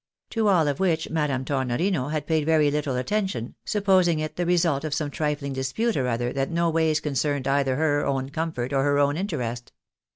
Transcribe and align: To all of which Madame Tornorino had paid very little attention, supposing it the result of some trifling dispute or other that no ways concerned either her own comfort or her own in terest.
To 0.31 0.47
all 0.47 0.67
of 0.67 0.79
which 0.79 1.11
Madame 1.11 1.45
Tornorino 1.45 2.07
had 2.09 2.25
paid 2.25 2.43
very 2.43 2.71
little 2.71 2.95
attention, 2.95 3.53
supposing 3.65 4.17
it 4.17 4.35
the 4.35 4.47
result 4.47 4.83
of 4.83 4.95
some 4.95 5.11
trifling 5.11 5.53
dispute 5.53 5.95
or 5.95 6.07
other 6.07 6.33
that 6.33 6.49
no 6.49 6.71
ways 6.71 6.99
concerned 6.99 7.47
either 7.47 7.75
her 7.75 8.03
own 8.03 8.29
comfort 8.31 8.73
or 8.73 8.81
her 8.83 8.97
own 8.97 9.15
in 9.15 9.27
terest. 9.27 9.69